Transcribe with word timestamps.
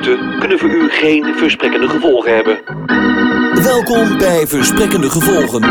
minuten 0.00 0.38
kunnen 0.38 0.58
voor 0.58 0.68
u 0.70 0.88
geen 0.90 1.34
versprekkende 1.36 1.88
gevolgen 1.88 2.34
hebben. 2.34 2.58
Welkom 3.62 4.18
bij 4.18 4.46
Versprekkende 4.46 5.10
Gevolgen. 5.10 5.62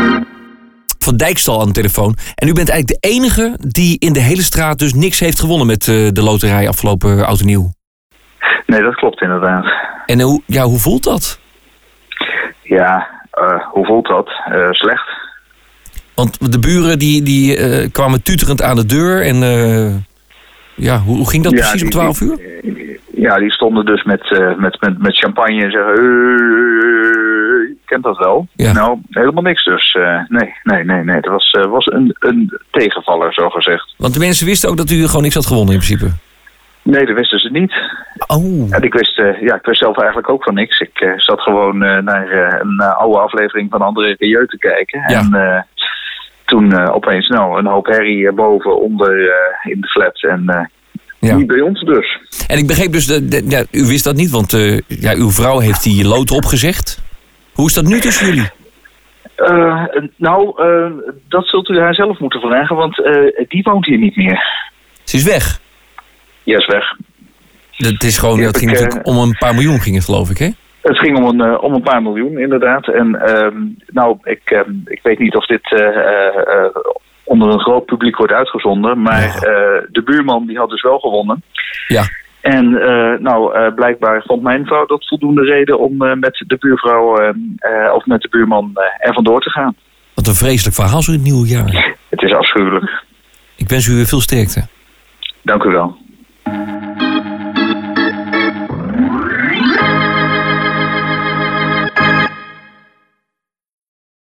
Van 0.98 1.16
Dijkstal 1.16 1.60
aan 1.60 1.66
de 1.66 1.72
telefoon. 1.72 2.16
En 2.34 2.48
u 2.48 2.52
bent 2.52 2.68
eigenlijk 2.68 3.00
de 3.02 3.08
enige 3.08 3.56
die 3.58 3.98
in 3.98 4.12
de 4.12 4.20
hele 4.20 4.42
straat 4.42 4.78
dus 4.78 4.94
niks 4.94 5.20
heeft 5.20 5.40
gewonnen 5.40 5.66
met 5.66 5.88
eh, 5.88 6.08
de 6.12 6.22
loterij 6.22 6.68
afgelopen 6.68 7.26
oud 7.26 7.40
en 7.40 7.46
nieuw. 7.46 7.72
Nee, 8.66 8.82
dat 8.82 8.94
klopt 8.94 9.20
inderdaad. 9.20 9.64
En 10.06 10.20
hoe, 10.20 10.42
ja, 10.46 10.62
hoe 10.64 10.78
voelt 10.78 11.04
dat? 11.04 11.38
Ja, 12.62 13.08
eh, 13.30 13.68
hoe 13.72 13.86
voelt 13.86 14.06
dat? 14.06 14.28
Eh, 14.28 14.70
slecht. 14.70 15.08
Want 16.14 16.52
de 16.52 16.58
buren 16.58 16.98
die, 16.98 17.22
die 17.22 17.56
eh, 17.56 17.90
kwamen 17.92 18.22
tuterend 18.22 18.62
aan 18.62 18.76
de 18.76 18.86
deur. 18.86 19.22
En 19.22 19.42
eh, 19.42 19.94
ja, 20.74 20.98
hoe, 20.98 21.16
hoe 21.16 21.28
ging 21.28 21.44
dat 21.44 21.52
Ja, 21.52 21.58
precies 21.58 21.82
om 21.82 21.88
die- 21.88 21.98
12 21.98 22.20
uur? 22.20 22.38
Ja, 23.24 23.38
die 23.38 23.52
stonden 23.52 23.84
dus 23.84 24.02
met, 24.02 24.32
eh, 24.38 24.54
met, 24.56 24.80
met, 24.80 24.98
met 24.98 25.16
champagne 25.18 25.62
en 25.62 25.70
zeggen... 25.70 25.94
"Hey, 25.94 26.04
je 27.68 27.76
kent 27.84 28.02
dat 28.02 28.18
wel? 28.18 28.46
Ja. 28.52 28.72
Nou, 28.72 28.98
helemaal 29.10 29.42
niks 29.42 29.64
dus. 29.64 29.94
eh, 29.94 30.20
nee, 30.28 30.54
nee, 30.62 30.84
nee, 30.84 31.04
nee. 31.04 31.16
Het 31.16 31.26
was, 31.26 31.50
eh, 31.50 31.70
was 31.70 31.86
een, 31.86 32.16
een 32.18 32.58
tegenvaller, 32.70 33.32
zo 33.32 33.48
gezegd. 33.48 33.94
Want 33.96 34.12
de 34.12 34.18
mensen 34.18 34.46
wisten 34.46 34.70
ook 34.70 34.76
dat 34.76 34.90
u 34.90 35.06
gewoon 35.06 35.22
niks 35.22 35.34
had 35.34 35.46
gewonnen 35.46 35.74
in 35.74 35.80
principe. 35.80 36.12
Nee, 36.82 37.06
dat 37.06 37.16
wisten 37.16 37.38
ze 37.38 37.50
niet. 37.50 37.74
Oh. 38.26 38.74
En 38.74 38.82
ik 38.82 38.94
wist, 38.94 39.16
ja, 39.40 39.54
ik 39.54 39.64
wist 39.64 39.78
zelf 39.78 39.98
eigenlijk 39.98 40.28
ook 40.30 40.44
van 40.44 40.54
niks. 40.54 40.80
Ik 40.80 41.14
zat 41.16 41.40
gewoon 41.40 41.78
naar 41.78 42.32
een 42.60 42.80
oude 42.80 43.18
aflevering 43.18 43.70
van 43.70 43.80
André 43.82 44.14
Rieu 44.18 44.46
te 44.46 44.58
kijken. 44.58 45.04
Ja. 45.06 45.18
En 45.18 45.66
toen 46.44 46.88
opeens 46.88 47.28
nou, 47.28 47.58
een 47.58 47.66
hoop 47.66 47.86
herrie 47.86 48.32
boven, 48.32 48.80
onder 48.80 49.12
in 49.62 49.80
de 49.80 49.88
flat. 49.88 50.22
En 50.22 50.70
Ja. 51.24 51.36
niet 51.36 51.46
bij 51.46 51.60
ons 51.60 51.80
dus. 51.80 52.18
En 52.46 52.58
ik 52.58 52.66
begreep 52.66 52.92
dus, 52.92 53.06
dat, 53.06 53.30
dat- 53.30 53.42
ja, 53.50 53.64
u 53.70 53.86
wist 53.86 54.04
dat 54.04 54.14
niet, 54.14 54.30
want 54.30 54.52
eh, 54.52 54.78
ja, 54.88 55.14
uw 55.14 55.30
vrouw 55.30 55.58
heeft 55.58 55.82
die 55.82 56.04
lood 56.06 56.30
opgezegd. 56.30 57.02
Hoe 57.52 57.66
is 57.66 57.74
dat 57.74 57.84
nu 57.84 58.00
tussen 58.00 58.26
jullie? 58.26 58.48
Eh, 59.34 59.84
nou, 60.16 60.62
eh, 60.62 60.90
dat 61.28 61.46
zult 61.46 61.68
u 61.68 61.78
haar 61.80 61.94
zelf 61.94 62.18
moeten 62.18 62.40
vragen, 62.40 62.76
want 62.76 62.96
die 63.48 63.62
woont 63.62 63.86
hier 63.86 63.98
niet 63.98 64.16
meer. 64.16 64.42
Ze 65.04 65.16
is 65.16 65.22
weg. 65.24 65.60
Ja, 66.42 66.58
is 66.58 66.66
weg. 66.66 66.84
Het 67.76 68.02
is 68.02 68.18
gewoon, 68.18 68.38
heb 68.40 68.56
ging 68.56 68.70
natuurlijk 68.70 69.06
om 69.06 69.18
een 69.18 69.36
paar 69.38 69.54
miljoen, 69.54 69.80
ging 69.80 69.94
het 69.96 70.04
geloof 70.04 70.30
ik, 70.30 70.38
hè? 70.38 70.48
Het 70.82 70.98
ging 70.98 71.16
om 71.16 71.40
een, 71.40 71.58
om 71.60 71.74
een 71.74 71.82
paar 71.82 72.02
miljoen, 72.02 72.38
inderdaad. 72.38 72.88
En 72.88 73.14
ehm, 73.26 73.56
nou, 73.86 74.16
ik, 74.22 74.40
ehm, 74.44 74.70
ik 74.84 75.00
weet 75.02 75.18
niet 75.18 75.34
of 75.34 75.46
dit 75.46 75.68
onder 77.34 77.52
een 77.52 77.60
groot 77.60 77.84
publiek 77.84 78.16
wordt 78.16 78.32
uitgezonden. 78.32 79.02
Maar 79.02 79.20
Ja. 79.22 79.34
eh, 79.34 79.82
de 79.92 80.02
buurman 80.04 80.46
die 80.46 80.58
had 80.58 80.70
dus 80.70 80.82
wel 80.82 80.98
gewonnen. 80.98 81.42
Ja. 81.88 82.02
En 82.40 82.64
eh, 82.82 83.18
nou, 83.20 83.54
eh, 83.54 83.74
blijkbaar 83.74 84.22
vond 84.26 84.42
mijn 84.42 84.66
vrouw 84.66 84.86
dat 84.86 85.08
voldoende 85.08 85.42
reden 85.44 85.78
om 85.78 85.96
met 85.96 86.44
de 86.46 86.56
buurvrouw 86.58 87.32
of 87.94 88.06
met 88.06 88.20
de 88.20 88.28
buurman 88.28 88.70
er 88.98 89.14
vandoor 89.14 89.40
te 89.40 89.50
gaan. 89.50 89.74
Wat 90.14 90.26
een 90.26 90.34
vreselijk 90.34 90.76
verhaal 90.76 91.02
zo 91.02 91.10
in 91.12 91.18
het 91.18 91.26
nieuwe 91.26 91.46
jaar. 91.48 91.96
Het 92.08 92.22
is 92.22 92.32
afschuwelijk. 92.34 93.02
Ik 93.56 93.68
wens 93.68 93.86
u 93.86 94.04
veel 94.04 94.20
sterkte. 94.20 94.66
Dank 95.42 95.62
u 95.64 95.70
wel. 95.70 95.96